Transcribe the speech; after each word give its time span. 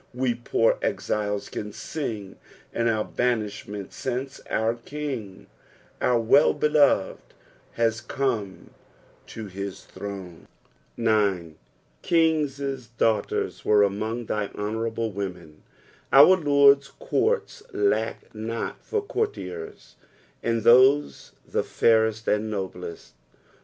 We 0.15 0.33
poor 0.33 0.79
exiles 0.81 1.47
can 1.47 1.71
sing 1.73 2.37
in 2.73 2.87
our 2.87 3.05
banish 3.05 3.67
ment 3.67 3.93
since 3.93 4.41
our 4.49 4.73
King, 4.73 5.45
our 6.01 6.19
Wellbeloved, 6.19 7.35
has 7.73 8.01
come 8.01 8.71
to 9.27 9.45
his 9.45 9.83
throne. 9.85 10.47
9. 10.97 11.55
"King*' 12.01 12.49
daughters 12.97 13.61
aere 13.63 13.81
amimg 13.83 14.25
thy 14.25 14.47
honovraiilt 14.47 15.13
women." 15.13 15.61
Our 16.11 16.35
Ixird'a 16.35 16.97
courts 16.97 17.61
lack 17.71 18.33
not 18.33 18.83
for 18.83 19.03
courtiers, 19.03 19.97
and 20.41 20.63
those 20.63 21.33
the 21.47 21.63
fairest 21.63 22.27
and 22.27 22.49
noblest. 22.49 23.13